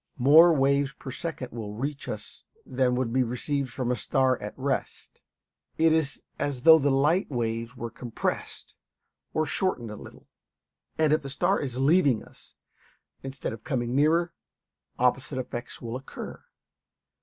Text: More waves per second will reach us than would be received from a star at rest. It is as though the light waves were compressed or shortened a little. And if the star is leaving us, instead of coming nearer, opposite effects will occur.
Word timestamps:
More 0.17 0.51
waves 0.51 0.93
per 0.93 1.11
second 1.11 1.51
will 1.51 1.75
reach 1.75 2.09
us 2.09 2.43
than 2.65 2.95
would 2.95 3.13
be 3.13 3.21
received 3.21 3.69
from 3.71 3.91
a 3.91 3.95
star 3.95 4.41
at 4.41 4.57
rest. 4.57 5.21
It 5.77 5.93
is 5.93 6.23
as 6.39 6.61
though 6.63 6.79
the 6.79 6.89
light 6.89 7.29
waves 7.29 7.77
were 7.77 7.91
compressed 7.91 8.73
or 9.31 9.45
shortened 9.45 9.91
a 9.91 9.95
little. 9.95 10.25
And 10.97 11.13
if 11.13 11.21
the 11.21 11.29
star 11.29 11.59
is 11.59 11.77
leaving 11.77 12.23
us, 12.23 12.55
instead 13.21 13.53
of 13.53 13.63
coming 13.63 13.95
nearer, 13.95 14.33
opposite 14.97 15.37
effects 15.37 15.83
will 15.83 15.95
occur. 15.95 16.43